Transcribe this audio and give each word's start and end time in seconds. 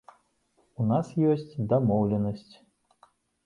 У 0.83 0.87
нас 0.93 1.11
ёсць 1.33 1.59
дамоўленасць. 1.75 2.53